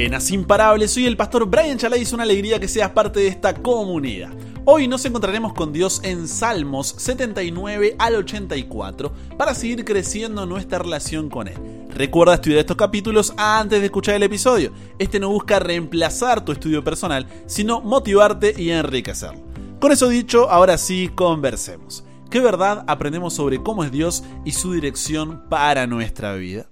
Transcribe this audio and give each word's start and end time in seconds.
Buenas, 0.00 0.30
imparables, 0.30 0.92
soy 0.92 1.04
el 1.04 1.18
pastor 1.18 1.44
Brian 1.44 1.76
Chalai 1.76 2.00
es 2.00 2.14
una 2.14 2.22
alegría 2.22 2.58
que 2.58 2.68
seas 2.68 2.88
parte 2.88 3.20
de 3.20 3.28
esta 3.28 3.52
comunidad. 3.52 4.30
Hoy 4.64 4.88
nos 4.88 5.04
encontraremos 5.04 5.52
con 5.52 5.74
Dios 5.74 6.00
en 6.02 6.26
Salmos 6.26 6.94
79 6.96 7.96
al 7.98 8.14
84 8.14 9.12
para 9.36 9.54
seguir 9.54 9.84
creciendo 9.84 10.46
nuestra 10.46 10.78
relación 10.78 11.28
con 11.28 11.48
Él. 11.48 11.86
Recuerda 11.90 12.36
estudiar 12.36 12.60
estos 12.60 12.78
capítulos 12.78 13.34
antes 13.36 13.80
de 13.80 13.84
escuchar 13.84 14.14
el 14.14 14.22
episodio. 14.22 14.72
Este 14.98 15.20
no 15.20 15.28
busca 15.28 15.58
reemplazar 15.58 16.46
tu 16.46 16.52
estudio 16.52 16.82
personal, 16.82 17.26
sino 17.44 17.82
motivarte 17.82 18.54
y 18.56 18.70
enriquecerlo. 18.70 19.42
Con 19.80 19.92
eso 19.92 20.08
dicho, 20.08 20.48
ahora 20.48 20.78
sí, 20.78 21.10
conversemos. 21.14 22.04
¿Qué 22.30 22.40
verdad 22.40 22.84
aprendemos 22.86 23.34
sobre 23.34 23.62
cómo 23.62 23.84
es 23.84 23.92
Dios 23.92 24.24
y 24.46 24.52
su 24.52 24.72
dirección 24.72 25.42
para 25.50 25.86
nuestra 25.86 26.32
vida? 26.36 26.69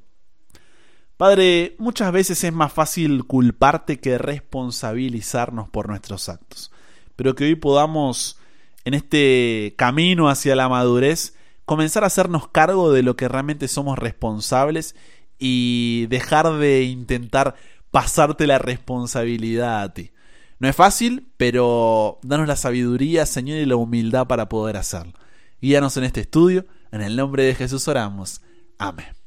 Padre, 1.19 1.75
muchas 1.79 2.13
veces 2.13 2.45
es 2.45 2.53
más 2.53 2.73
fácil 2.73 3.25
culparte 3.25 3.99
que 3.99 4.19
responsabilizarnos 4.19 5.69
por 5.69 5.89
nuestros 5.89 6.29
actos, 6.29 6.71
pero 7.17 7.35
que 7.35 7.43
hoy 7.43 7.57
podamos, 7.57 8.39
en 8.85 8.95
este 8.95 9.75
camino 9.77 10.29
hacia 10.29 10.55
la 10.55 10.69
madurez, 10.69 11.35
comenzar 11.65 12.05
a 12.05 12.07
hacernos 12.07 12.47
cargo 12.47 12.93
de 12.93 13.03
lo 13.03 13.17
que 13.17 13.27
realmente 13.27 13.67
somos 13.67 13.99
responsables 13.99 14.95
y 15.41 16.07
dejar 16.07 16.57
de 16.57 16.85
intentar 16.85 17.57
pasarte 17.91 18.47
la 18.47 18.59
responsabilidad 18.59 19.83
a 19.83 19.93
ti. 19.93 20.13
No 20.61 20.69
es 20.69 20.77
fácil, 20.77 21.33
pero 21.37 22.21
danos 22.23 22.47
la 22.47 22.55
sabiduría, 22.55 23.27
Señor, 23.27 23.59
y 23.59 23.67
la 23.67 23.75
humildad 23.75 24.29
para 24.29 24.49
poder 24.49 24.77
hacerlo. 24.77 25.15
Guíanos 25.61 25.97
en 25.97 26.05
este 26.05 26.21
estudio, 26.21 26.65
en 26.93 27.03
el 27.03 27.17
nombre 27.17 27.43
de 27.43 27.57
Jesús 27.57 27.89
oramos. 27.89 28.41
Amén. 28.79 29.18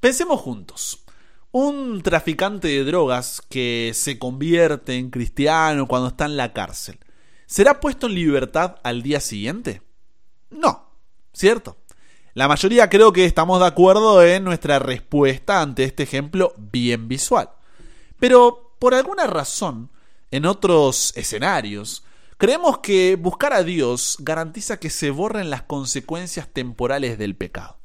Pensemos 0.00 0.40
juntos. 0.40 1.04
Un 1.50 2.02
traficante 2.02 2.68
de 2.68 2.84
drogas 2.84 3.42
que 3.48 3.90
se 3.94 4.18
convierte 4.18 4.94
en 4.94 5.10
cristiano 5.10 5.88
cuando 5.88 6.08
está 6.08 6.26
en 6.26 6.36
la 6.36 6.52
cárcel, 6.52 7.00
¿será 7.46 7.80
puesto 7.80 8.06
en 8.06 8.14
libertad 8.14 8.76
al 8.84 9.02
día 9.02 9.18
siguiente? 9.18 9.82
No, 10.50 10.92
¿cierto? 11.32 11.78
La 12.34 12.46
mayoría 12.46 12.88
creo 12.88 13.12
que 13.12 13.24
estamos 13.24 13.58
de 13.58 13.66
acuerdo 13.66 14.22
en 14.22 14.44
nuestra 14.44 14.78
respuesta 14.78 15.62
ante 15.62 15.82
este 15.82 16.04
ejemplo 16.04 16.54
bien 16.56 17.08
visual. 17.08 17.50
Pero, 18.20 18.76
por 18.78 18.94
alguna 18.94 19.26
razón, 19.26 19.90
en 20.30 20.46
otros 20.46 21.12
escenarios, 21.16 22.04
creemos 22.36 22.78
que 22.78 23.16
buscar 23.16 23.52
a 23.52 23.64
Dios 23.64 24.16
garantiza 24.20 24.78
que 24.78 24.90
se 24.90 25.10
borren 25.10 25.50
las 25.50 25.62
consecuencias 25.62 26.46
temporales 26.46 27.18
del 27.18 27.34
pecado. 27.34 27.78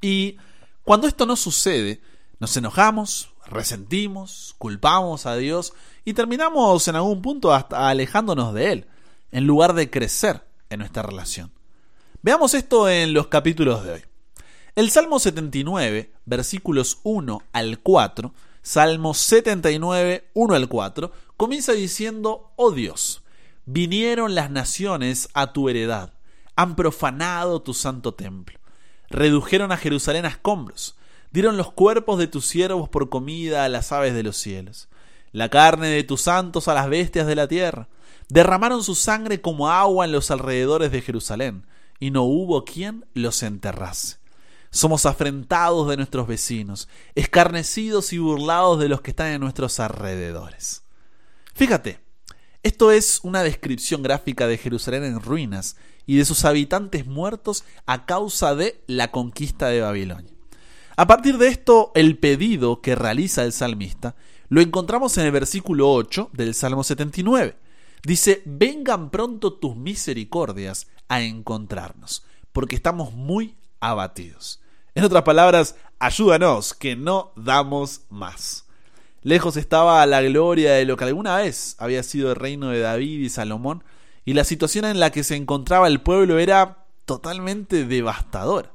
Y 0.00 0.36
cuando 0.86 1.08
esto 1.08 1.26
no 1.26 1.34
sucede, 1.34 2.00
nos 2.38 2.56
enojamos, 2.56 3.30
resentimos, 3.46 4.54
culpamos 4.56 5.26
a 5.26 5.34
Dios 5.34 5.72
y 6.04 6.14
terminamos 6.14 6.86
en 6.86 6.94
algún 6.94 7.22
punto 7.22 7.52
hasta 7.52 7.88
alejándonos 7.88 8.54
de 8.54 8.70
Él, 8.70 8.86
en 9.32 9.48
lugar 9.48 9.74
de 9.74 9.90
crecer 9.90 10.46
en 10.70 10.78
nuestra 10.78 11.02
relación. 11.02 11.50
Veamos 12.22 12.54
esto 12.54 12.88
en 12.88 13.14
los 13.14 13.26
capítulos 13.26 13.82
de 13.82 13.94
hoy. 13.94 14.02
El 14.76 14.92
Salmo 14.92 15.18
79, 15.18 16.12
versículos 16.24 17.00
1 17.02 17.42
al 17.52 17.80
4, 17.80 18.32
Salmo 18.62 19.12
79, 19.12 20.30
1 20.34 20.54
al 20.54 20.68
4, 20.68 21.10
comienza 21.36 21.72
diciendo, 21.72 22.52
Oh 22.54 22.70
Dios, 22.70 23.24
vinieron 23.64 24.36
las 24.36 24.52
naciones 24.52 25.30
a 25.34 25.52
tu 25.52 25.68
heredad, 25.68 26.12
han 26.54 26.76
profanado 26.76 27.60
tu 27.60 27.74
santo 27.74 28.14
templo 28.14 28.60
redujeron 29.10 29.72
a 29.72 29.76
Jerusalén 29.76 30.24
a 30.24 30.28
escombros, 30.28 30.96
dieron 31.30 31.56
los 31.56 31.72
cuerpos 31.72 32.18
de 32.18 32.26
tus 32.26 32.46
siervos 32.46 32.88
por 32.88 33.08
comida 33.08 33.64
a 33.64 33.68
las 33.68 33.92
aves 33.92 34.14
de 34.14 34.22
los 34.22 34.36
cielos, 34.36 34.88
la 35.32 35.48
carne 35.48 35.88
de 35.88 36.04
tus 36.04 36.22
santos 36.22 36.68
a 36.68 36.74
las 36.74 36.88
bestias 36.88 37.26
de 37.26 37.34
la 37.34 37.48
tierra, 37.48 37.88
derramaron 38.28 38.82
su 38.82 38.94
sangre 38.94 39.40
como 39.40 39.70
agua 39.70 40.04
en 40.04 40.12
los 40.12 40.30
alrededores 40.30 40.90
de 40.92 41.02
Jerusalén, 41.02 41.66
y 41.98 42.10
no 42.10 42.24
hubo 42.24 42.64
quien 42.64 43.06
los 43.14 43.42
enterrase. 43.42 44.18
Somos 44.70 45.06
afrentados 45.06 45.88
de 45.88 45.96
nuestros 45.96 46.26
vecinos, 46.26 46.88
escarnecidos 47.14 48.12
y 48.12 48.18
burlados 48.18 48.78
de 48.78 48.88
los 48.88 49.00
que 49.00 49.10
están 49.10 49.28
en 49.28 49.40
nuestros 49.40 49.80
alrededores. 49.80 50.82
Fíjate, 51.54 52.00
esto 52.66 52.90
es 52.90 53.20
una 53.22 53.44
descripción 53.44 54.02
gráfica 54.02 54.48
de 54.48 54.58
Jerusalén 54.58 55.04
en 55.04 55.20
ruinas 55.20 55.76
y 56.04 56.16
de 56.16 56.24
sus 56.24 56.44
habitantes 56.44 57.06
muertos 57.06 57.62
a 57.86 58.06
causa 58.06 58.56
de 58.56 58.82
la 58.88 59.12
conquista 59.12 59.68
de 59.68 59.82
Babilonia. 59.82 60.32
A 60.96 61.06
partir 61.06 61.38
de 61.38 61.46
esto, 61.46 61.92
el 61.94 62.18
pedido 62.18 62.80
que 62.80 62.96
realiza 62.96 63.44
el 63.44 63.52
salmista 63.52 64.16
lo 64.48 64.60
encontramos 64.60 65.16
en 65.16 65.26
el 65.26 65.30
versículo 65.30 65.92
8 65.92 66.30
del 66.32 66.54
Salmo 66.54 66.82
79. 66.82 67.56
Dice, 68.02 68.42
vengan 68.44 69.10
pronto 69.10 69.52
tus 69.52 69.76
misericordias 69.76 70.88
a 71.06 71.22
encontrarnos, 71.22 72.24
porque 72.52 72.74
estamos 72.74 73.12
muy 73.12 73.54
abatidos. 73.78 74.60
En 74.96 75.04
otras 75.04 75.22
palabras, 75.22 75.76
ayúdanos, 76.00 76.74
que 76.74 76.96
no 76.96 77.32
damos 77.36 78.00
más. 78.10 78.65
Lejos 79.26 79.56
estaba 79.56 80.06
la 80.06 80.22
gloria 80.22 80.74
de 80.74 80.84
lo 80.84 80.96
que 80.96 81.02
alguna 81.02 81.38
vez 81.38 81.74
había 81.80 82.04
sido 82.04 82.30
el 82.30 82.36
reino 82.36 82.68
de 82.68 82.78
David 82.78 83.22
y 83.22 83.28
Salomón, 83.28 83.82
y 84.24 84.34
la 84.34 84.44
situación 84.44 84.84
en 84.84 85.00
la 85.00 85.10
que 85.10 85.24
se 85.24 85.34
encontraba 85.34 85.88
el 85.88 86.00
pueblo 86.00 86.38
era 86.38 86.84
totalmente 87.06 87.84
devastadora. 87.84 88.70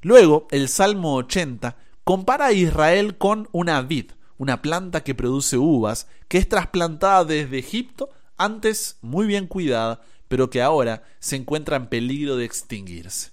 Luego, 0.00 0.46
el 0.52 0.68
Salmo 0.68 1.16
80 1.16 1.76
compara 2.04 2.46
a 2.46 2.52
Israel 2.52 3.18
con 3.18 3.48
una 3.50 3.82
vid, 3.82 4.12
una 4.36 4.62
planta 4.62 5.02
que 5.02 5.16
produce 5.16 5.58
uvas, 5.58 6.06
que 6.28 6.38
es 6.38 6.48
trasplantada 6.48 7.24
desde 7.24 7.58
Egipto, 7.58 8.10
antes 8.36 8.98
muy 9.00 9.26
bien 9.26 9.48
cuidada, 9.48 10.02
pero 10.28 10.50
que 10.50 10.62
ahora 10.62 11.02
se 11.18 11.34
encuentra 11.34 11.76
en 11.76 11.88
peligro 11.88 12.36
de 12.36 12.44
extinguirse. 12.44 13.32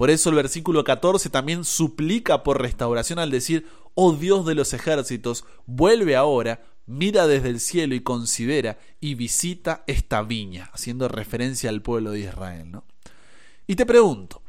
Por 0.00 0.08
eso 0.08 0.30
el 0.30 0.36
versículo 0.36 0.82
14 0.82 1.28
también 1.28 1.62
suplica 1.62 2.42
por 2.42 2.62
restauración 2.62 3.18
al 3.18 3.30
decir, 3.30 3.66
oh 3.92 4.14
Dios 4.14 4.46
de 4.46 4.54
los 4.54 4.72
ejércitos, 4.72 5.44
vuelve 5.66 6.16
ahora, 6.16 6.62
mira 6.86 7.26
desde 7.26 7.50
el 7.50 7.60
cielo 7.60 7.94
y 7.94 8.00
considera 8.00 8.78
y 8.98 9.14
visita 9.14 9.84
esta 9.86 10.22
viña, 10.22 10.70
haciendo 10.72 11.06
referencia 11.08 11.68
al 11.68 11.82
pueblo 11.82 12.12
de 12.12 12.20
Israel, 12.20 12.70
¿no? 12.70 12.84
Y 13.66 13.76
te 13.76 13.84
pregunto, 13.84 14.40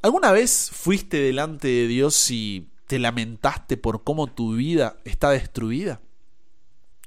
¿alguna 0.00 0.32
vez 0.32 0.70
fuiste 0.72 1.18
delante 1.18 1.68
de 1.68 1.86
Dios 1.86 2.30
y 2.30 2.70
te 2.86 2.98
lamentaste 2.98 3.76
por 3.76 4.04
cómo 4.04 4.28
tu 4.28 4.54
vida 4.54 4.96
está 5.04 5.32
destruida? 5.32 6.00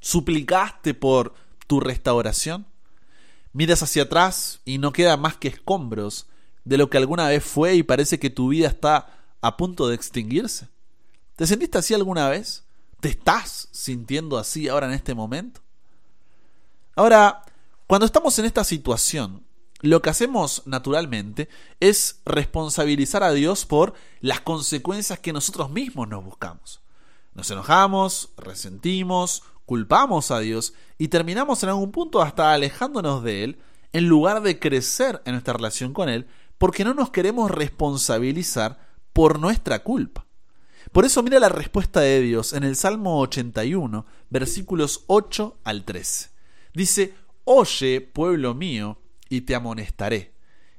¿Suplicaste 0.01 0.93
por 0.93 1.33
tu 1.65 1.79
restauración? 1.79 2.67
Miras 3.53 3.81
hacia 3.81 4.03
atrás 4.03 4.61
y 4.65 4.77
no 4.77 4.93
queda 4.93 5.17
más 5.17 5.35
que 5.37 5.47
escombros 5.47 6.27
de 6.67 6.77
lo 6.77 6.89
que 6.89 6.97
alguna 6.97 7.29
vez 7.29 7.43
fue 7.43 7.75
y 7.75 7.83
parece 7.83 8.19
que 8.19 8.29
tu 8.29 8.49
vida 8.49 8.67
está 8.67 9.07
a 9.41 9.55
punto 9.55 9.87
de 9.87 9.95
extinguirse. 9.95 10.67
¿Te 11.37 11.47
sentiste 11.47 11.77
así 11.77 11.93
alguna 11.93 12.27
vez? 12.27 12.65
¿Te 12.99 13.09
estás 13.09 13.69
sintiendo 13.71 14.37
así 14.37 14.67
ahora 14.67 14.87
en 14.87 14.93
este 14.93 15.15
momento? 15.15 15.61
Ahora, 16.95 17.43
cuando 17.85 18.05
estamos 18.05 18.37
en 18.39 18.45
esta 18.45 18.65
situación, 18.65 19.45
lo 19.81 20.01
que 20.01 20.09
hacemos 20.09 20.63
naturalmente 20.65 21.47
es 21.79 22.19
responsabilizar 22.25 23.23
a 23.23 23.31
Dios 23.31 23.65
por 23.65 23.93
las 24.19 24.41
consecuencias 24.41 25.19
que 25.19 25.31
nosotros 25.31 25.69
mismos 25.69 26.09
nos 26.09 26.25
buscamos. 26.25 26.81
Nos 27.33 27.49
enojamos, 27.49 28.31
resentimos, 28.35 29.43
culpamos 29.65 30.31
a 30.31 30.39
Dios 30.39 30.73
y 30.97 31.07
terminamos 31.07 31.63
en 31.63 31.69
algún 31.69 31.91
punto 31.91 32.21
hasta 32.21 32.51
alejándonos 32.51 33.23
de 33.23 33.43
Él 33.43 33.59
en 33.93 34.09
lugar 34.09 34.41
de 34.41 34.59
crecer 34.59 35.21
en 35.25 35.33
nuestra 35.33 35.53
relación 35.53 35.93
con 35.93 36.09
Él 36.09 36.27
porque 36.57 36.83
no 36.83 36.93
nos 36.93 37.11
queremos 37.11 37.51
responsabilizar 37.51 38.79
por 39.13 39.39
nuestra 39.39 39.83
culpa. 39.83 40.25
Por 40.91 41.05
eso 41.05 41.21
mira 41.23 41.39
la 41.39 41.49
respuesta 41.49 41.99
de 41.99 42.21
Dios 42.21 42.53
en 42.53 42.63
el 42.63 42.75
Salmo 42.75 43.19
81, 43.19 44.05
versículos 44.29 45.03
8 45.07 45.59
al 45.63 45.83
13. 45.83 46.29
Dice, 46.73 47.13
Oye, 47.43 48.01
pueblo 48.01 48.53
mío, 48.53 48.99
y 49.29 49.41
te 49.41 49.55
amonestaré. 49.55 50.33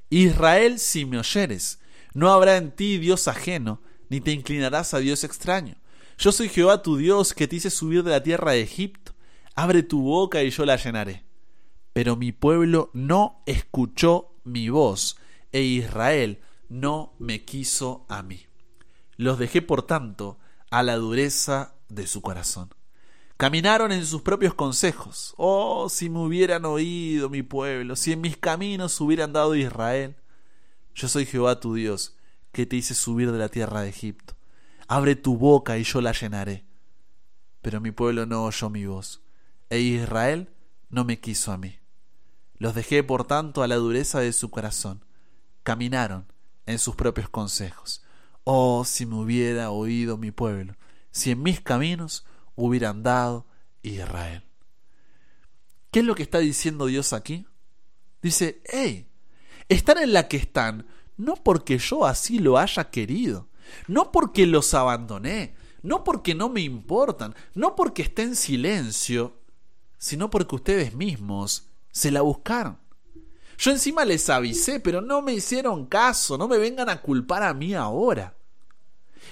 Israel, 0.09 0.79
si 0.79 1.05
me 1.05 1.19
oyeres, 1.19 1.79
no 2.13 2.31
habrá 2.31 2.57
en 2.57 2.71
ti 2.71 2.97
Dios 2.97 3.27
ajeno, 3.27 3.81
ni 4.09 4.21
te 4.21 4.31
inclinarás 4.31 4.93
a 4.93 4.99
Dios 4.99 5.23
extraño. 5.23 5.75
Yo 6.17 6.31
soy 6.31 6.49
Jehová 6.49 6.81
tu 6.81 6.97
Dios, 6.97 7.33
que 7.33 7.47
te 7.47 7.57
hice 7.57 7.69
subir 7.69 8.03
de 8.03 8.11
la 8.11 8.23
tierra 8.23 8.51
de 8.51 8.61
Egipto. 8.61 9.13
Abre 9.55 9.83
tu 9.83 10.01
boca 10.01 10.43
y 10.43 10.49
yo 10.49 10.65
la 10.65 10.75
llenaré. 10.75 11.25
Pero 11.93 12.15
mi 12.15 12.31
pueblo 12.31 12.89
no 12.93 13.41
escuchó 13.45 14.35
mi 14.43 14.69
voz, 14.69 15.17
e 15.51 15.61
Israel 15.61 16.41
no 16.69 17.13
me 17.19 17.43
quiso 17.45 18.05
a 18.09 18.21
mí. 18.23 18.45
Los 19.17 19.39
dejé, 19.39 19.61
por 19.61 19.83
tanto, 19.83 20.37
a 20.71 20.83
la 20.83 20.95
dureza 20.95 21.75
de 21.89 22.07
su 22.07 22.21
corazón. 22.21 22.73
Caminaron 23.37 23.91
en 23.91 24.05
sus 24.05 24.21
propios 24.21 24.53
consejos. 24.53 25.33
Oh, 25.37 25.87
si 25.89 26.09
me 26.09 26.19
hubieran 26.19 26.65
oído 26.65 27.29
mi 27.29 27.41
pueblo, 27.41 27.95
si 27.95 28.11
en 28.11 28.21
mis 28.21 28.37
caminos 28.37 28.99
hubieran 29.01 29.33
dado 29.33 29.55
Israel. 29.55 30.17
Yo 30.93 31.07
soy 31.07 31.25
Jehová 31.25 31.59
tu 31.59 31.73
Dios, 31.73 32.17
que 32.51 32.65
te 32.65 32.75
hice 32.75 32.93
subir 32.93 33.31
de 33.31 33.37
la 33.37 33.49
tierra 33.49 33.81
de 33.81 33.89
Egipto. 33.89 34.35
Abre 34.87 35.15
tu 35.15 35.37
boca 35.37 35.77
y 35.77 35.83
yo 35.83 36.01
la 36.01 36.11
llenaré. 36.11 36.65
pero 37.61 37.81
mi 37.81 37.91
pueblo 37.91 38.25
no 38.25 38.45
oyó 38.45 38.69
mi 38.69 38.85
voz, 38.85 39.21
e 39.69 39.79
Israel 39.79 40.49
no 40.89 41.03
me 41.03 41.19
quiso 41.19 41.51
a 41.51 41.57
mí. 41.57 41.77
Los 42.57 42.73
dejé, 42.73 43.03
por 43.03 43.25
tanto, 43.25 43.63
a 43.63 43.67
la 43.67 43.75
dureza 43.75 44.19
de 44.19 44.33
su 44.33 44.49
corazón. 44.49 45.05
Caminaron 45.69 46.25
en 46.65 46.79
sus 46.79 46.95
propios 46.95 47.29
consejos. 47.29 48.01
Oh, 48.43 48.85
si 48.85 49.05
me 49.05 49.17
hubiera 49.17 49.69
oído 49.69 50.17
mi 50.17 50.31
pueblo, 50.31 50.75
si 51.11 51.29
en 51.29 51.43
mis 51.43 51.61
caminos 51.61 52.25
hubiera 52.55 52.89
andado 52.89 53.45
Israel. 53.83 54.41
¿Qué 55.91 55.99
es 55.99 56.05
lo 56.07 56.15
que 56.15 56.23
está 56.23 56.39
diciendo 56.39 56.87
Dios 56.87 57.13
aquí? 57.13 57.45
Dice, 58.19 58.63
hey, 58.65 59.11
están 59.67 59.99
en 59.99 60.11
la 60.11 60.27
que 60.27 60.37
están, 60.37 60.87
no 61.17 61.35
porque 61.35 61.77
yo 61.77 62.03
así 62.07 62.39
lo 62.39 62.57
haya 62.57 62.89
querido, 62.89 63.47
no 63.87 64.11
porque 64.11 64.47
los 64.47 64.73
abandoné, 64.73 65.53
no 65.83 66.03
porque 66.03 66.33
no 66.33 66.49
me 66.49 66.61
importan, 66.61 67.35
no 67.53 67.75
porque 67.75 68.01
esté 68.01 68.23
en 68.23 68.35
silencio, 68.35 69.39
sino 69.99 70.31
porque 70.31 70.55
ustedes 70.55 70.95
mismos 70.95 71.67
se 71.91 72.09
la 72.09 72.21
buscaron. 72.21 72.79
Yo 73.59 73.71
encima 73.71 74.05
les 74.05 74.29
avisé, 74.29 74.79
pero 74.79 75.01
no 75.01 75.21
me 75.21 75.33
hicieron 75.33 75.85
caso, 75.85 76.37
no 76.37 76.47
me 76.47 76.57
vengan 76.57 76.87
a 76.87 77.01
culpar 77.01 77.43
a 77.43 77.53
mí 77.53 77.73
ahora. 77.73 78.37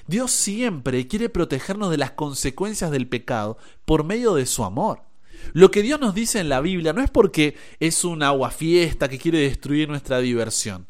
Dios 0.05 0.31
siempre 0.31 1.07
quiere 1.07 1.29
protegernos 1.29 1.89
de 1.89 1.97
las 1.97 2.11
consecuencias 2.11 2.91
del 2.91 3.07
pecado 3.07 3.57
por 3.85 4.03
medio 4.03 4.35
de 4.35 4.45
su 4.45 4.65
amor. 4.65 5.01
Lo 5.53 5.71
que 5.71 5.81
Dios 5.81 6.01
nos 6.01 6.13
dice 6.13 6.39
en 6.39 6.49
la 6.49 6.59
Biblia 6.59 6.91
no 6.91 7.01
es 7.01 7.09
porque 7.09 7.55
es 7.79 8.03
un 8.03 8.21
agua 8.21 8.51
fiesta 8.51 9.07
que 9.07 9.17
quiere 9.17 9.39
destruir 9.39 9.87
nuestra 9.87 10.19
diversión, 10.19 10.87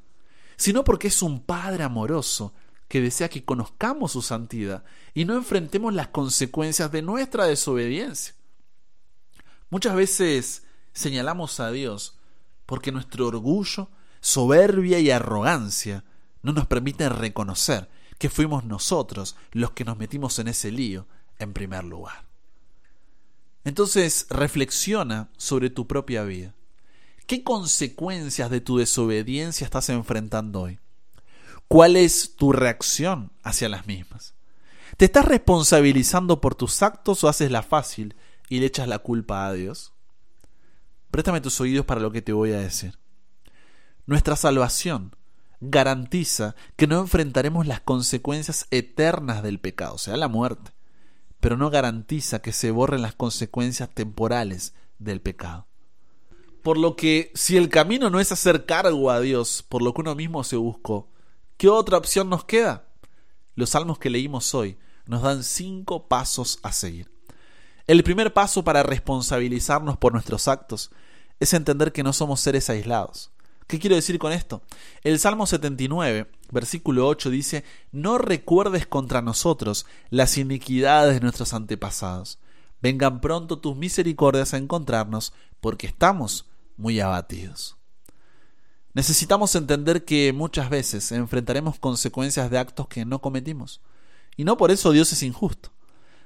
sino 0.56 0.84
porque 0.84 1.10
es 1.10 1.22
un 1.22 1.40
Padre 1.40 1.84
amoroso 1.84 2.56
que 2.88 3.02
desea 3.02 3.30
que 3.30 3.46
conozcamos 3.46 4.14
su 4.14 4.24
santidad 4.24 4.84
y 5.14 5.26
no 5.26 5.36
enfrentemos 5.36 5.94
las 5.94 6.08
consecuencias 6.08 6.92
de 6.92 7.04
nuestra 7.04 7.46
desobediencia. 7.46 8.34
Muchas 9.70 9.96
veces 9.96 10.64
señalamos 10.94 11.60
a 11.60 11.70
Dios 11.72 12.17
porque 12.68 12.92
nuestro 12.92 13.26
orgullo, 13.26 13.90
soberbia 14.22 15.00
y 15.00 15.10
arrogancia 15.10 16.04
no 16.44 16.54
nos 16.54 16.68
permiten 16.68 17.10
reconocer 17.10 17.90
que 18.20 18.30
fuimos 18.30 18.66
nosotros 18.66 19.36
los 19.52 19.72
que 19.72 19.86
nos 19.86 19.98
metimos 19.98 20.38
en 20.38 20.50
ese 20.50 20.70
lío 20.70 21.08
en 21.40 21.54
primer 21.54 21.84
lugar. 21.84 22.26
Entonces 23.64 24.28
reflexiona 24.30 25.30
sobre 25.38 25.70
tu 25.70 25.88
propia 25.88 26.24
vida. 26.24 26.54
¿Qué 27.26 27.44
consecuencias 27.44 28.50
de 28.50 28.62
tu 28.62 28.78
desobediencia 28.78 29.66
estás 29.66 29.90
enfrentando 29.90 30.62
hoy? 30.62 30.80
¿Cuál 31.68 31.96
es 31.96 32.36
tu 32.36 32.54
reacción 32.54 33.32
hacia 33.44 33.68
las 33.70 33.88
mismas? 33.88 34.36
¿Te 34.96 35.06
estás 35.06 35.26
responsabilizando 35.26 36.40
por 36.40 36.56
tus 36.56 36.82
actos 36.82 37.24
o 37.24 37.28
haces 37.28 37.52
la 37.52 37.64
fácil 37.64 38.16
y 38.50 38.60
le 38.60 38.68
echas 38.68 38.88
la 38.88 39.00
culpa 39.00 39.48
a 39.48 39.54
Dios? 39.54 39.94
Préstame 41.18 41.42
tus 41.42 41.60
oídos 41.62 41.84
para 41.84 42.00
lo 42.00 42.12
que 42.12 42.22
te 42.22 42.32
voy 42.32 42.52
a 42.52 42.60
decir. 42.60 43.00
Nuestra 44.06 44.36
salvación 44.36 45.16
garantiza 45.60 46.54
que 46.76 46.86
no 46.86 47.00
enfrentaremos 47.00 47.66
las 47.66 47.82
consecuencias 47.82 48.68
eternas 48.70 49.42
del 49.42 49.60
pecado, 49.60 49.96
o 49.96 49.98
sea, 49.98 50.16
la 50.16 50.28
muerte, 50.28 50.74
pero 51.40 51.58
no 51.58 51.72
garantiza 51.72 52.44
que 52.44 52.52
se 52.52 52.70
borren 52.70 53.02
las 53.02 53.16
consecuencias 53.16 53.90
temporales 53.90 54.76
del 55.00 55.20
pecado. 55.20 55.66
Por 56.62 56.78
lo 56.78 56.96
que, 56.96 57.32
si 57.34 57.58
el 57.58 57.70
camino 57.70 58.12
no 58.12 58.20
es 58.20 58.32
hacer 58.32 58.68
cargo 58.68 59.10
a 59.10 59.20
Dios 59.20 59.66
por 59.68 59.82
lo 59.82 59.96
que 59.96 60.02
uno 60.02 60.14
mismo 60.14 60.44
se 60.44 60.58
buscó, 60.58 61.10
¿Qué 61.58 61.68
otra 61.68 61.98
opción 61.98 62.30
nos 62.30 62.46
queda? 62.46 62.90
Los 63.56 63.72
salmos 63.72 63.98
que 63.98 64.12
leímos 64.12 64.54
hoy 64.54 64.78
nos 65.08 65.24
dan 65.24 65.44
cinco 65.44 66.08
pasos 66.08 66.60
a 66.62 66.72
seguir. 66.72 67.12
El 67.88 68.04
primer 68.04 68.34
paso 68.34 68.64
para 68.64 68.84
responsabilizarnos 68.84 69.98
por 69.98 70.14
nuestros 70.14 70.48
actos 70.48 70.92
es 71.40 71.54
entender 71.54 71.92
que 71.92 72.04
no 72.04 72.14
somos 72.14 72.40
seres 72.40 72.70
aislados. 72.70 73.32
¿Qué 73.68 73.80
quiero 73.80 73.98
decir 73.98 74.18
con 74.18 74.32
esto? 74.32 74.62
El 75.04 75.20
Salmo 75.20 75.46
79, 75.46 76.32
versículo 76.52 77.06
8 77.08 77.30
dice, 77.30 77.66
No 77.92 78.18
recuerdes 78.18 78.88
contra 78.88 79.22
nosotros 79.22 79.86
las 80.10 80.38
iniquidades 80.38 81.16
de 81.16 81.20
nuestros 81.20 81.54
antepasados. 81.54 82.40
Vengan 82.82 83.20
pronto 83.20 83.60
tus 83.60 83.76
misericordias 83.76 84.54
a 84.54 84.58
encontrarnos, 84.58 85.34
porque 85.60 85.88
estamos 85.88 86.46
muy 86.78 87.00
abatidos. 87.02 87.76
Necesitamos 88.94 89.54
entender 89.56 90.06
que 90.06 90.32
muchas 90.32 90.70
veces 90.70 91.12
enfrentaremos 91.12 91.78
consecuencias 91.78 92.50
de 92.50 92.58
actos 92.58 92.88
que 92.88 93.06
no 93.06 93.20
cometimos. 93.20 93.82
Y 94.38 94.44
no 94.44 94.56
por 94.56 94.72
eso 94.72 94.92
Dios 94.92 95.12
es 95.12 95.24
injusto. 95.24 95.72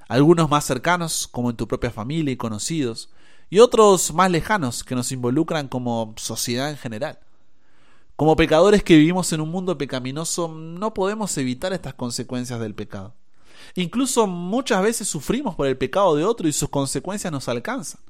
Algunos 0.08 0.48
más 0.48 0.64
cercanos, 0.64 1.26
como 1.26 1.50
en 1.50 1.56
tu 1.56 1.66
propia 1.66 1.90
familia 1.90 2.32
y 2.32 2.36
conocidos, 2.36 3.10
y 3.52 3.60
otros 3.60 4.14
más 4.14 4.30
lejanos 4.30 4.82
que 4.82 4.94
nos 4.94 5.12
involucran 5.12 5.68
como 5.68 6.14
sociedad 6.16 6.70
en 6.70 6.78
general. 6.78 7.18
Como 8.16 8.34
pecadores 8.34 8.82
que 8.82 8.96
vivimos 8.96 9.30
en 9.34 9.42
un 9.42 9.50
mundo 9.50 9.76
pecaminoso, 9.76 10.48
no 10.48 10.94
podemos 10.94 11.36
evitar 11.36 11.74
estas 11.74 11.92
consecuencias 11.92 12.58
del 12.60 12.74
pecado. 12.74 13.14
Incluso 13.74 14.26
muchas 14.26 14.82
veces 14.82 15.06
sufrimos 15.06 15.54
por 15.54 15.66
el 15.66 15.76
pecado 15.76 16.16
de 16.16 16.24
otro 16.24 16.48
y 16.48 16.52
sus 16.54 16.70
consecuencias 16.70 17.30
nos 17.30 17.46
alcanzan. 17.46 18.00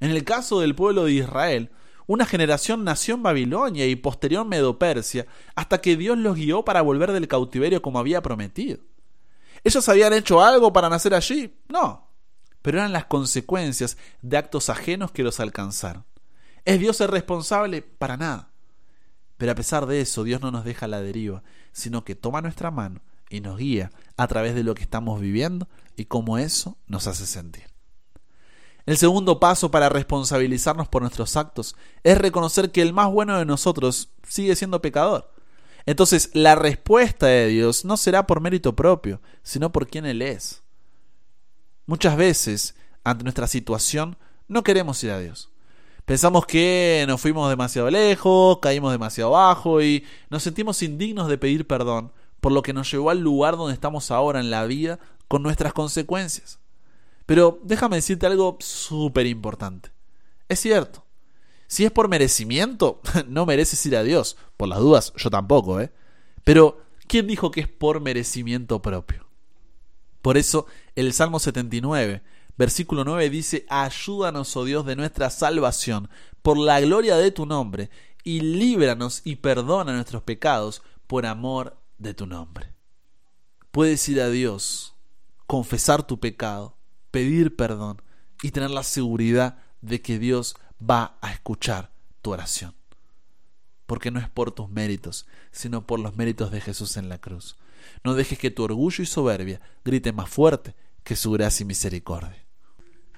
En 0.00 0.10
el 0.10 0.24
caso 0.24 0.60
del 0.60 0.74
pueblo 0.74 1.04
de 1.04 1.12
Israel, 1.12 1.70
una 2.06 2.24
generación 2.24 2.84
nació 2.84 3.16
en 3.16 3.22
Babilonia 3.22 3.86
y 3.86 3.96
posterior 3.96 4.46
Medo-Persia, 4.46 5.26
hasta 5.54 5.82
que 5.82 5.98
Dios 5.98 6.16
los 6.16 6.36
guió 6.36 6.64
para 6.64 6.80
volver 6.80 7.12
del 7.12 7.28
cautiverio 7.28 7.82
como 7.82 7.98
había 7.98 8.22
prometido. 8.22 8.78
¿Ellos 9.62 9.86
habían 9.90 10.14
hecho 10.14 10.42
algo 10.42 10.72
para 10.72 10.88
nacer 10.88 11.12
allí? 11.12 11.54
No, 11.68 12.13
pero 12.64 12.78
eran 12.78 12.94
las 12.94 13.04
consecuencias 13.04 13.98
de 14.22 14.38
actos 14.38 14.70
ajenos 14.70 15.12
que 15.12 15.22
los 15.22 15.38
alcanzaron. 15.38 16.06
¿Es 16.64 16.80
Dios 16.80 16.98
el 17.02 17.08
responsable? 17.08 17.82
Para 17.82 18.16
nada. 18.16 18.48
Pero 19.36 19.52
a 19.52 19.54
pesar 19.54 19.84
de 19.84 20.00
eso, 20.00 20.24
Dios 20.24 20.40
no 20.40 20.50
nos 20.50 20.64
deja 20.64 20.86
a 20.86 20.88
la 20.88 21.02
deriva, 21.02 21.42
sino 21.72 22.06
que 22.06 22.14
toma 22.14 22.40
nuestra 22.40 22.70
mano 22.70 23.02
y 23.28 23.42
nos 23.42 23.58
guía 23.58 23.90
a 24.16 24.26
través 24.28 24.54
de 24.54 24.64
lo 24.64 24.74
que 24.74 24.82
estamos 24.82 25.20
viviendo 25.20 25.68
y 25.94 26.06
cómo 26.06 26.38
eso 26.38 26.78
nos 26.86 27.06
hace 27.06 27.26
sentir. 27.26 27.64
El 28.86 28.96
segundo 28.96 29.40
paso 29.40 29.70
para 29.70 29.90
responsabilizarnos 29.90 30.88
por 30.88 31.02
nuestros 31.02 31.36
actos 31.36 31.76
es 32.02 32.16
reconocer 32.16 32.72
que 32.72 32.80
el 32.80 32.94
más 32.94 33.12
bueno 33.12 33.38
de 33.38 33.44
nosotros 33.44 34.08
sigue 34.26 34.56
siendo 34.56 34.80
pecador. 34.80 35.30
Entonces, 35.84 36.30
la 36.32 36.54
respuesta 36.54 37.26
de 37.26 37.48
Dios 37.48 37.84
no 37.84 37.98
será 37.98 38.26
por 38.26 38.40
mérito 38.40 38.74
propio, 38.74 39.20
sino 39.42 39.70
por 39.70 39.86
quien 39.86 40.06
Él 40.06 40.22
es. 40.22 40.63
Muchas 41.86 42.16
veces, 42.16 42.74
ante 43.02 43.24
nuestra 43.24 43.46
situación, 43.46 44.16
no 44.48 44.62
queremos 44.62 45.02
ir 45.04 45.10
a 45.10 45.18
Dios. 45.18 45.50
Pensamos 46.04 46.44
que 46.46 47.04
nos 47.08 47.20
fuimos 47.20 47.48
demasiado 47.48 47.90
lejos, 47.90 48.58
caímos 48.60 48.92
demasiado 48.92 49.30
bajo 49.30 49.80
y 49.82 50.04
nos 50.28 50.42
sentimos 50.42 50.82
indignos 50.82 51.28
de 51.28 51.38
pedir 51.38 51.66
perdón 51.66 52.12
por 52.40 52.52
lo 52.52 52.62
que 52.62 52.74
nos 52.74 52.90
llevó 52.90 53.08
al 53.08 53.20
lugar 53.20 53.56
donde 53.56 53.72
estamos 53.72 54.10
ahora 54.10 54.40
en 54.40 54.50
la 54.50 54.66
vida 54.66 54.98
con 55.28 55.42
nuestras 55.42 55.72
consecuencias. 55.72 56.58
Pero 57.24 57.58
déjame 57.62 57.96
decirte 57.96 58.26
algo 58.26 58.58
súper 58.60 59.26
importante. 59.26 59.90
Es 60.48 60.60
cierto. 60.60 61.04
Si 61.66 61.84
es 61.84 61.90
por 61.90 62.08
merecimiento, 62.08 63.00
no 63.28 63.46
mereces 63.46 63.84
ir 63.86 63.96
a 63.96 64.02
Dios. 64.02 64.36
Por 64.58 64.68
las 64.68 64.78
dudas, 64.78 65.12
yo 65.16 65.30
tampoco, 65.30 65.80
¿eh? 65.80 65.90
Pero, 66.44 66.82
¿quién 67.06 67.26
dijo 67.26 67.50
que 67.50 67.62
es 67.62 67.68
por 67.68 68.00
merecimiento 68.00 68.82
propio? 68.82 69.23
Por 70.24 70.38
eso, 70.38 70.64
el 70.96 71.12
Salmo 71.12 71.38
79, 71.38 72.22
versículo 72.56 73.04
9 73.04 73.28
dice, 73.28 73.66
Ayúdanos, 73.68 74.56
oh 74.56 74.64
Dios, 74.64 74.86
de 74.86 74.96
nuestra 74.96 75.28
salvación, 75.28 76.08
por 76.40 76.56
la 76.56 76.80
gloria 76.80 77.18
de 77.18 77.30
tu 77.30 77.44
nombre, 77.44 77.90
y 78.22 78.40
líbranos 78.40 79.20
y 79.24 79.36
perdona 79.36 79.92
nuestros 79.92 80.22
pecados 80.22 80.80
por 81.06 81.26
amor 81.26 81.76
de 81.98 82.14
tu 82.14 82.24
nombre. 82.24 82.72
Puedes 83.70 84.08
ir 84.08 84.22
a 84.22 84.30
Dios, 84.30 84.94
confesar 85.46 86.06
tu 86.06 86.18
pecado, 86.18 86.74
pedir 87.10 87.54
perdón 87.54 88.00
y 88.40 88.50
tener 88.50 88.70
la 88.70 88.82
seguridad 88.82 89.58
de 89.82 90.00
que 90.00 90.18
Dios 90.18 90.56
va 90.80 91.18
a 91.20 91.32
escuchar 91.34 91.90
tu 92.22 92.30
oración. 92.30 92.74
Porque 93.84 94.10
no 94.10 94.20
es 94.20 94.30
por 94.30 94.52
tus 94.52 94.70
méritos, 94.70 95.26
sino 95.52 95.86
por 95.86 96.00
los 96.00 96.16
méritos 96.16 96.50
de 96.50 96.62
Jesús 96.62 96.96
en 96.96 97.10
la 97.10 97.18
cruz. 97.18 97.58
No 98.02 98.14
dejes 98.14 98.38
que 98.38 98.50
tu 98.50 98.64
orgullo 98.64 99.02
y 99.02 99.06
soberbia 99.06 99.60
grite 99.84 100.12
más 100.12 100.28
fuerte 100.28 100.74
que 101.02 101.16
su 101.16 101.30
gracia 101.32 101.64
y 101.64 101.66
misericordia. 101.66 102.44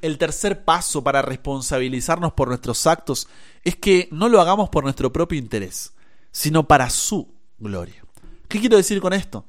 El 0.03 0.19
tercer 0.19 0.65
paso 0.65 1.03
para 1.03 1.23
responsabilizarnos 1.23 2.33
por 2.33 2.49
nuestros 2.49 2.87
actos 2.87 3.29
es 3.65 3.77
que 3.77 4.09
no 4.13 4.29
lo 4.29 4.41
hagamos 4.41 4.69
por 4.69 4.85
nuestro 4.85 5.13
propio 5.13 5.39
interés, 5.39 5.95
sino 6.31 6.69
para 6.69 6.91
su 6.91 7.35
gloria. 7.59 8.05
¿Qué 8.49 8.61
quiero 8.61 8.77
decir 8.77 9.01
con 9.01 9.13
esto? 9.13 9.47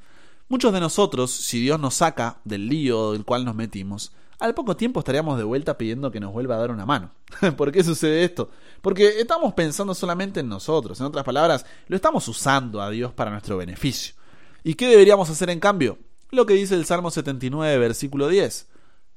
Muchos 0.49 0.71
de 0.71 0.79
nosotros, 0.79 1.31
si 1.31 1.59
Dios 1.59 1.79
nos 1.79 1.95
saca 1.95 2.39
del 2.45 2.69
lío 2.69 3.11
del 3.11 3.25
cual 3.25 3.43
nos 3.43 3.55
metimos, 3.55 4.13
al 4.39 4.53
poco 4.53 4.77
tiempo 4.77 4.99
estaríamos 4.99 5.37
de 5.37 5.43
vuelta 5.43 5.77
pidiendo 5.77 6.11
que 6.11 6.19
nos 6.19 6.31
vuelva 6.31 6.55
a 6.55 6.59
dar 6.59 6.71
una 6.71 6.85
mano. 6.85 7.11
¿Por 7.57 7.71
qué 7.71 7.83
sucede 7.83 8.23
esto? 8.23 8.49
Porque 8.81 9.19
estamos 9.19 9.53
pensando 9.53 9.95
solamente 9.95 10.39
en 10.39 10.47
nosotros. 10.47 10.99
En 10.99 11.07
otras 11.07 11.25
palabras, 11.25 11.65
lo 11.87 11.95
estamos 11.95 12.27
usando 12.27 12.81
a 12.81 12.89
Dios 12.89 13.11
para 13.13 13.31
nuestro 13.31 13.57
beneficio. 13.57 14.15
¿Y 14.67 14.73
qué 14.73 14.89
deberíamos 14.89 15.29
hacer 15.29 15.49
en 15.49 15.61
cambio? 15.61 15.97
Lo 16.29 16.45
que 16.45 16.55
dice 16.55 16.75
el 16.75 16.83
Salmo 16.83 17.09
79, 17.09 17.77
versículo 17.77 18.27
10. 18.27 18.67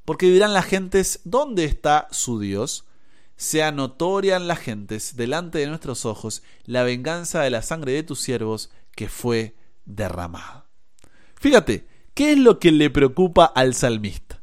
Porque 0.05 0.31
dirán 0.31 0.53
las 0.53 0.65
gentes, 0.65 1.23
¿dónde 1.25 1.65
está 1.65 2.07
su 2.13 2.39
Dios? 2.39 2.87
Sea 3.35 3.73
notoria 3.73 4.37
en 4.37 4.47
las 4.47 4.61
gentes, 4.61 5.17
delante 5.17 5.59
de 5.59 5.67
nuestros 5.67 6.07
ojos, 6.07 6.45
la 6.67 6.85
venganza 6.85 7.41
de 7.41 7.51
la 7.51 7.63
sangre 7.63 7.95
de 7.95 8.05
tus 8.05 8.21
siervos 8.21 8.71
que 8.95 9.09
fue 9.09 9.57
derramada. 9.87 10.67
Fíjate, 11.35 11.89
¿qué 12.15 12.31
es 12.31 12.39
lo 12.39 12.61
que 12.61 12.71
le 12.71 12.89
preocupa 12.89 13.45
al 13.45 13.75
salmista? 13.75 14.41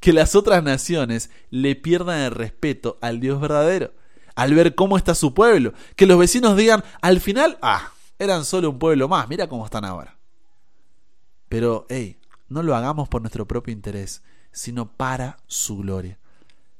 Que 0.00 0.12
las 0.12 0.34
otras 0.34 0.64
naciones 0.64 1.30
le 1.50 1.76
pierdan 1.76 2.18
el 2.18 2.32
respeto 2.32 2.98
al 3.00 3.20
Dios 3.20 3.40
verdadero, 3.40 3.94
al 4.34 4.54
ver 4.54 4.74
cómo 4.74 4.96
está 4.96 5.14
su 5.14 5.34
pueblo, 5.34 5.72
que 5.94 6.06
los 6.06 6.18
vecinos 6.18 6.56
digan, 6.56 6.82
al 7.00 7.20
final, 7.20 7.58
ah, 7.62 7.92
eran 8.18 8.44
solo 8.44 8.70
un 8.70 8.80
pueblo 8.80 9.06
más, 9.06 9.28
mira 9.28 9.48
cómo 9.48 9.64
están 9.64 9.84
ahora. 9.84 10.18
Pero, 11.52 11.84
hey, 11.90 12.16
no 12.48 12.62
lo 12.62 12.74
hagamos 12.74 13.10
por 13.10 13.20
nuestro 13.20 13.46
propio 13.46 13.74
interés, 13.74 14.22
sino 14.52 14.90
para 14.90 15.36
su 15.46 15.76
gloria. 15.76 16.18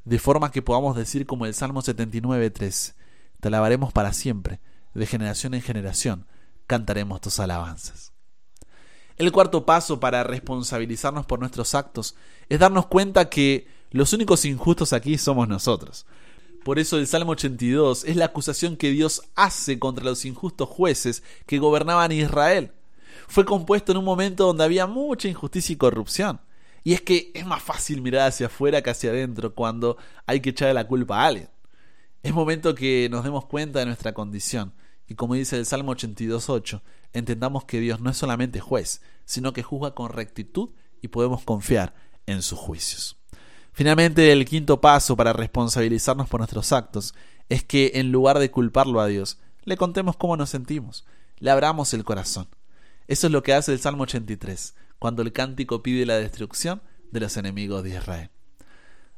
De 0.07 0.19
forma 0.19 0.51
que 0.51 0.63
podamos 0.63 0.97
decir 0.97 1.27
como 1.27 1.45
el 1.45 1.53
Salmo 1.53 1.83
79.3, 1.83 2.95
te 3.39 3.49
alabaremos 3.49 3.93
para 3.93 4.15
siempre, 4.15 4.61
de 4.95 5.05
generación 5.05 5.53
en 5.53 5.61
generación, 5.61 6.27
cantaremos 6.67 7.21
tus 7.21 7.39
alabanzas. 7.39 8.15
El 9.19 9.31
cuarto 9.31 9.67
paso 9.67 10.01
para 10.01 10.25
responsabilizarnos 10.25 11.27
por 11.27 11.39
nuestros 11.39 11.75
actos 11.75 12.17
es 12.49 12.59
darnos 12.59 12.87
cuenta 12.87 13.29
que 13.29 13.69
los 13.91 14.15
únicos 14.15 14.47
injustos 14.47 14.95
aquí 14.95 15.19
somos 15.19 15.49
nosotros. 15.49 16.07
Por 16.65 16.79
eso 16.79 16.97
el 16.97 17.07
Salmo 17.07 17.33
82 17.33 18.05
es 18.07 18.17
la 18.17 18.25
acusación 18.25 18.79
que 18.79 18.89
Dios 18.89 19.21
hace 19.35 19.79
contra 19.79 20.07
los 20.07 20.25
injustos 20.25 20.67
jueces 20.67 21.23
que 21.45 21.59
gobernaban 21.59 22.11
Israel. 22.11 22.73
Fue 23.29 23.45
compuesto 23.45 23.93
en 23.93 23.99
un 23.99 24.05
momento 24.05 24.47
donde 24.47 24.65
había 24.65 24.87
mucha 24.87 25.29
injusticia 25.29 25.73
y 25.73 25.77
corrupción. 25.77 26.41
Y 26.85 26.95
es 26.95 27.01
que 27.01 27.31
es 27.35 27.47
más 27.47 27.63
fácil 27.63 28.03
mirar 28.03 28.29
hacia 28.29 28.47
afuera 28.47 28.83
que 28.83 28.91
hacia 28.91 29.11
adentro 29.11 29.55
cuando 29.55 29.97
hay 30.27 30.41
que 30.41 30.51
echarle 30.51 30.75
la 30.75 30.87
culpa 30.87 31.23
a 31.23 31.27
alguien. 31.27 31.49
Es 32.23 32.33
momento 32.33 32.75
que 32.75 33.09
nos 33.11 33.25
demos 33.25 33.47
cuenta 33.47 33.79
de 33.79 33.87
nuestra 33.87 34.13
condición 34.13 34.75
y 35.13 35.15
como 35.15 35.35
dice 35.35 35.59
el 35.59 35.67
Salmo 35.67 35.95
82.8, 35.95 36.81
entendamos 37.13 37.65
que 37.65 37.81
Dios 37.81 38.01
no 38.01 38.11
es 38.11 38.17
solamente 38.17 38.61
juez, 38.61 39.03
sino 39.27 39.53
que 39.53 39.63
juzga 39.63 39.95
con 39.95 40.11
rectitud 40.11 40.71
y 41.03 41.09
podemos 41.09 41.43
confiar 41.43 41.95
en 42.27 42.41
sus 42.41 42.59
juicios. 42.59 43.19
Finalmente, 43.73 44.33
el 44.33 44.45
quinto 44.47 44.81
paso 44.81 45.17
para 45.17 45.33
responsabilizarnos 45.33 46.29
por 46.29 46.41
nuestros 46.41 46.73
actos 46.73 47.15
es 47.49 47.63
que 47.63 47.93
en 47.95 48.13
lugar 48.13 48.39
de 48.39 48.51
culparlo 48.51 49.01
a 49.01 49.07
Dios, 49.07 49.39
le 49.65 49.77
contemos 49.77 50.17
cómo 50.17 50.37
nos 50.37 50.51
sentimos, 50.51 51.05
le 51.39 51.51
abramos 51.51 51.93
el 51.95 52.05
corazón. 52.05 52.49
Eso 53.09 53.27
es 53.27 53.33
lo 53.33 53.43
que 53.43 53.55
hace 53.55 53.73
el 53.73 53.81
Salmo 53.81 54.05
83, 54.05 54.75
cuando 54.99 55.23
el 55.23 55.33
cántico 55.33 55.83
pide 55.83 56.07
la 56.07 56.17
destrucción 56.17 56.83
de 57.11 57.21
los 57.21 57.37
enemigos 57.37 57.83
de 57.83 57.91
Israel. 57.91 58.31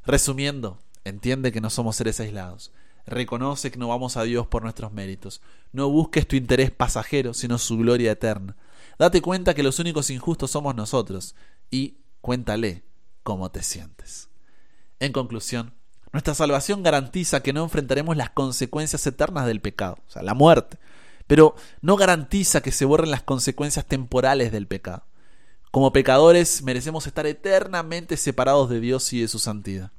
Resumiendo, 0.04 0.78
entiende 1.04 1.52
que 1.52 1.60
no 1.60 1.70
somos 1.70 1.96
seres 1.96 2.20
aislados. 2.20 2.72
Reconoce 3.06 3.70
que 3.70 3.78
no 3.78 3.88
vamos 3.88 4.16
a 4.16 4.22
Dios 4.22 4.46
por 4.46 4.62
nuestros 4.62 4.92
méritos. 4.92 5.42
No 5.72 5.88
busques 5.90 6.26
tu 6.26 6.36
interés 6.36 6.70
pasajero, 6.70 7.34
sino 7.34 7.58
su 7.58 7.76
gloria 7.76 8.12
eterna. 8.12 8.56
Date 8.98 9.20
cuenta 9.20 9.54
que 9.54 9.62
los 9.62 9.78
únicos 9.78 10.10
injustos 10.10 10.50
somos 10.50 10.74
nosotros 10.74 11.34
y 11.70 11.98
cuéntale 12.20 12.82
cómo 13.22 13.50
te 13.50 13.62
sientes. 13.62 14.28
En 15.00 15.12
conclusión, 15.12 15.74
nuestra 16.12 16.34
salvación 16.34 16.82
garantiza 16.82 17.42
que 17.42 17.52
no 17.52 17.64
enfrentaremos 17.64 18.16
las 18.16 18.30
consecuencias 18.30 19.06
eternas 19.06 19.46
del 19.46 19.60
pecado, 19.60 19.98
o 20.06 20.10
sea, 20.10 20.22
la 20.22 20.34
muerte, 20.34 20.78
pero 21.26 21.54
no 21.80 21.96
garantiza 21.96 22.60
que 22.60 22.72
se 22.72 22.84
borren 22.84 23.10
las 23.10 23.22
consecuencias 23.22 23.86
temporales 23.86 24.52
del 24.52 24.66
pecado. 24.66 25.04
Como 25.70 25.92
pecadores 25.92 26.62
merecemos 26.62 27.06
estar 27.06 27.26
eternamente 27.26 28.16
separados 28.16 28.70
de 28.70 28.80
Dios 28.80 29.12
y 29.12 29.20
de 29.20 29.28
su 29.28 29.38
santidad. 29.38 29.90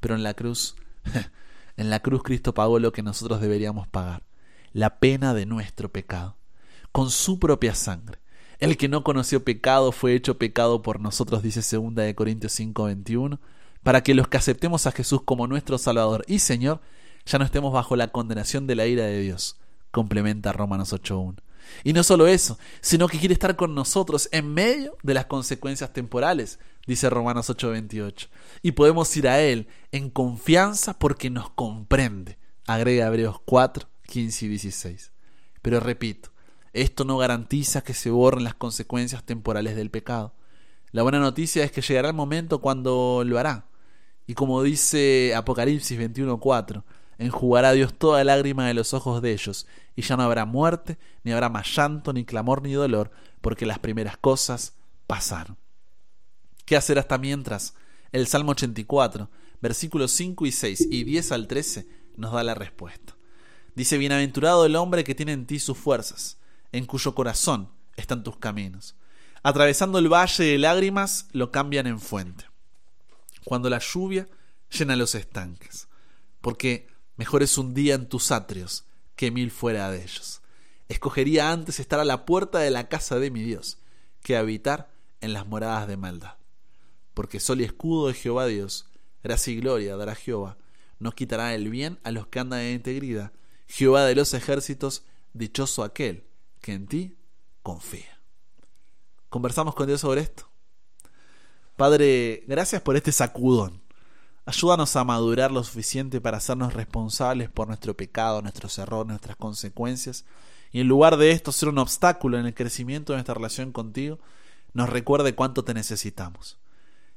Pero 0.00 0.14
en 0.14 0.22
la 0.22 0.34
cruz, 0.34 0.74
en 1.76 1.90
la 1.90 2.00
cruz 2.00 2.22
Cristo 2.22 2.54
pagó 2.54 2.78
lo 2.78 2.92
que 2.92 3.02
nosotros 3.02 3.40
deberíamos 3.40 3.86
pagar, 3.86 4.24
la 4.72 4.98
pena 4.98 5.32
de 5.32 5.46
nuestro 5.46 5.90
pecado, 5.92 6.36
con 6.92 7.10
su 7.10 7.38
propia 7.38 7.74
sangre. 7.74 8.18
El 8.58 8.76
que 8.76 8.88
no 8.88 9.04
conoció 9.04 9.44
pecado 9.44 9.92
fue 9.92 10.14
hecho 10.14 10.38
pecado 10.38 10.82
por 10.82 10.98
nosotros, 11.00 11.42
dice 11.42 11.60
2 11.60 11.94
de 11.94 12.14
Corintios 12.14 12.58
5:21, 12.58 13.38
para 13.82 14.02
que 14.02 14.14
los 14.14 14.28
que 14.28 14.38
aceptemos 14.38 14.86
a 14.86 14.92
Jesús 14.92 15.20
como 15.22 15.46
nuestro 15.46 15.78
Salvador 15.78 16.24
y 16.26 16.38
Señor, 16.38 16.80
ya 17.26 17.38
no 17.38 17.44
estemos 17.44 17.72
bajo 17.72 17.96
la 17.96 18.08
condenación 18.08 18.66
de 18.66 18.74
la 18.74 18.86
ira 18.86 19.04
de 19.04 19.20
Dios, 19.20 19.56
complementa 19.96 20.52
Romanos 20.52 20.92
8:1. 20.92 21.42
Y 21.84 21.94
no 21.94 22.02
solo 22.02 22.26
eso, 22.26 22.58
sino 22.82 23.08
que 23.08 23.18
quiere 23.18 23.32
estar 23.32 23.56
con 23.56 23.74
nosotros 23.74 24.28
en 24.30 24.52
medio 24.52 24.94
de 25.02 25.14
las 25.14 25.24
consecuencias 25.24 25.94
temporales, 25.94 26.58
dice 26.86 27.08
Romanos 27.08 27.48
8:28. 27.48 28.28
Y 28.60 28.72
podemos 28.72 29.16
ir 29.16 29.26
a 29.26 29.40
Él 29.40 29.68
en 29.92 30.10
confianza 30.10 30.98
porque 30.98 31.30
nos 31.30 31.48
comprende, 31.48 32.36
agrega 32.66 33.06
Hebreos 33.06 33.40
4, 33.46 33.88
15 34.06 34.44
y 34.44 34.48
16. 34.50 35.12
Pero 35.62 35.80
repito, 35.80 36.30
esto 36.74 37.06
no 37.06 37.16
garantiza 37.16 37.80
que 37.80 37.94
se 37.94 38.10
borren 38.10 38.44
las 38.44 38.54
consecuencias 38.54 39.24
temporales 39.24 39.76
del 39.76 39.90
pecado. 39.90 40.34
La 40.92 41.04
buena 41.04 41.20
noticia 41.20 41.64
es 41.64 41.72
que 41.72 41.80
llegará 41.80 42.08
el 42.08 42.14
momento 42.14 42.60
cuando 42.60 43.22
lo 43.24 43.38
hará. 43.38 43.66
Y 44.26 44.34
como 44.34 44.62
dice 44.62 45.34
Apocalipsis 45.34 45.98
21:4, 45.98 46.84
enjugará 47.18 47.72
Dios 47.72 47.94
toda 47.94 48.24
lágrima 48.24 48.66
de 48.66 48.74
los 48.74 48.94
ojos 48.94 49.22
de 49.22 49.32
ellos, 49.32 49.66
y 49.94 50.02
ya 50.02 50.16
no 50.16 50.22
habrá 50.22 50.44
muerte, 50.44 50.98
ni 51.24 51.32
habrá 51.32 51.48
más 51.48 51.74
llanto, 51.74 52.12
ni 52.12 52.24
clamor, 52.24 52.62
ni 52.62 52.72
dolor, 52.72 53.10
porque 53.40 53.66
las 53.66 53.78
primeras 53.78 54.16
cosas 54.16 54.74
pasaron. 55.06 55.56
¿Qué 56.64 56.76
hacer 56.76 56.98
hasta 56.98 57.18
mientras? 57.18 57.74
El 58.12 58.26
Salmo 58.26 58.52
84, 58.52 59.30
versículos 59.60 60.12
5 60.12 60.46
y 60.46 60.52
6 60.52 60.88
y 60.90 61.04
10 61.04 61.32
al 61.32 61.46
13 61.46 61.88
nos 62.16 62.32
da 62.32 62.42
la 62.42 62.54
respuesta. 62.54 63.16
Dice, 63.74 63.98
Bienaventurado 63.98 64.64
el 64.66 64.76
hombre 64.76 65.04
que 65.04 65.14
tiene 65.14 65.32
en 65.32 65.46
ti 65.46 65.58
sus 65.58 65.76
fuerzas, 65.76 66.38
en 66.72 66.86
cuyo 66.86 67.14
corazón 67.14 67.70
están 67.96 68.22
tus 68.22 68.36
caminos. 68.36 68.96
Atravesando 69.42 69.98
el 69.98 70.12
valle 70.12 70.44
de 70.44 70.58
lágrimas, 70.58 71.28
lo 71.32 71.52
cambian 71.52 71.86
en 71.86 72.00
fuente. 72.00 72.46
Cuando 73.44 73.70
la 73.70 73.78
lluvia 73.78 74.26
llena 74.70 74.96
los 74.96 75.14
estanques. 75.14 75.88
Porque 76.40 76.88
Mejor 77.16 77.42
es 77.42 77.56
un 77.56 77.72
día 77.72 77.94
en 77.94 78.08
tus 78.08 78.30
atrios 78.30 78.84
que 79.14 79.30
mil 79.30 79.50
fuera 79.50 79.90
de 79.90 80.02
ellos. 80.02 80.42
Escogería 80.88 81.50
antes 81.50 81.80
estar 81.80 81.98
a 81.98 82.04
la 82.04 82.26
puerta 82.26 82.58
de 82.58 82.70
la 82.70 82.88
casa 82.88 83.18
de 83.18 83.30
mi 83.30 83.42
Dios 83.42 83.78
que 84.22 84.36
habitar 84.36 84.90
en 85.20 85.32
las 85.32 85.46
moradas 85.46 85.88
de 85.88 85.96
maldad. 85.96 86.34
Porque 87.14 87.40
sol 87.40 87.60
y 87.60 87.64
escudo 87.64 88.08
de 88.08 88.14
Jehová 88.14 88.46
Dios, 88.46 88.90
gracia 89.22 89.52
y 89.52 89.56
gloria 89.56 89.96
dará 89.96 90.14
Jehová, 90.14 90.58
nos 90.98 91.14
quitará 91.14 91.54
el 91.54 91.70
bien 91.70 91.98
a 92.04 92.10
los 92.10 92.26
que 92.26 92.38
andan 92.38 92.60
en 92.60 92.74
integridad. 92.74 93.32
Jehová 93.66 94.04
de 94.04 94.14
los 94.14 94.34
ejércitos, 94.34 95.04
dichoso 95.32 95.82
aquel 95.82 96.24
que 96.60 96.72
en 96.72 96.86
ti 96.86 97.16
confía. 97.62 98.20
Conversamos 99.30 99.74
con 99.74 99.86
Dios 99.86 100.02
sobre 100.02 100.20
esto. 100.20 100.48
Padre, 101.76 102.44
gracias 102.46 102.82
por 102.82 102.96
este 102.96 103.12
sacudón 103.12 103.85
Ayúdanos 104.46 104.94
a 104.94 105.02
madurar 105.02 105.50
lo 105.50 105.64
suficiente 105.64 106.20
para 106.20 106.36
hacernos 106.36 106.72
responsables 106.72 107.50
por 107.50 107.66
nuestro 107.66 107.96
pecado, 107.96 108.42
nuestros 108.42 108.78
errores, 108.78 109.08
nuestras 109.08 109.36
consecuencias, 109.36 110.24
y 110.70 110.80
en 110.80 110.86
lugar 110.86 111.16
de 111.16 111.32
esto 111.32 111.50
ser 111.50 111.68
un 111.68 111.78
obstáculo 111.78 112.38
en 112.38 112.46
el 112.46 112.54
crecimiento 112.54 113.12
de 113.12 113.16
nuestra 113.16 113.34
relación 113.34 113.72
contigo, 113.72 114.20
nos 114.72 114.88
recuerde 114.88 115.34
cuánto 115.34 115.64
te 115.64 115.74
necesitamos. 115.74 116.58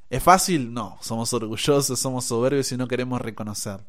¿Es 0.10 0.24
fácil? 0.24 0.74
No, 0.74 0.98
somos 1.02 1.32
orgullosos, 1.34 2.00
somos 2.00 2.26
soberbios 2.26 2.72
y 2.72 2.78
no 2.78 2.88
queremos 2.88 3.22
reconocer. 3.22 3.82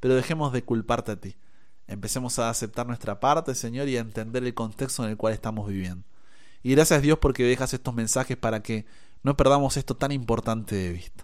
Pero 0.00 0.14
dejemos 0.14 0.52
de 0.52 0.62
culparte 0.62 1.12
a 1.12 1.16
ti. 1.16 1.36
Empecemos 1.86 2.38
a 2.38 2.50
aceptar 2.50 2.86
nuestra 2.86 3.18
parte, 3.18 3.54
Señor, 3.54 3.88
y 3.88 3.96
a 3.96 4.00
entender 4.00 4.44
el 4.44 4.52
contexto 4.52 5.04
en 5.04 5.10
el 5.10 5.16
cual 5.16 5.32
estamos 5.32 5.68
viviendo. 5.68 6.04
Y 6.62 6.74
gracias 6.74 7.00
Dios 7.00 7.18
porque 7.18 7.44
dejas 7.44 7.72
estos 7.72 7.94
mensajes 7.94 8.36
para 8.36 8.62
que 8.62 8.84
no 9.22 9.36
perdamos 9.38 9.78
esto 9.78 9.96
tan 9.96 10.12
importante 10.12 10.74
de 10.74 10.92
vista. 10.92 11.23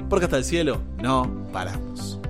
Porque 0.11 0.25
hasta 0.25 0.37
el 0.37 0.43
cielo 0.43 0.81
no 1.01 1.47
paramos. 1.53 2.20